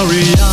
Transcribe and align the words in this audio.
Hurry 0.00 0.49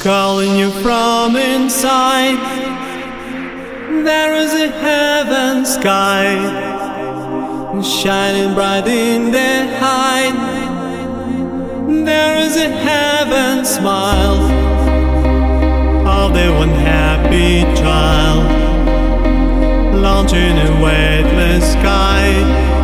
calling 0.00 0.54
you 0.56 0.70
from 0.82 1.34
inside. 1.34 2.38
There 4.04 4.34
is 4.34 4.54
a 4.54 4.68
heaven 4.68 5.66
sky 5.66 6.36
shining 7.82 8.54
bright 8.54 8.86
in 8.86 9.32
the 9.32 9.76
height. 9.78 10.36
There 12.04 12.38
is 12.38 12.56
a 12.56 12.68
heaven 12.68 13.64
smile 13.64 14.40
of 16.06 16.32
the 16.32 16.52
one 16.52 16.68
happy 16.68 17.62
child 17.76 18.44
launching 20.00 20.58
a 20.58 20.80
weightless 20.82 21.72
sky. 21.72 22.77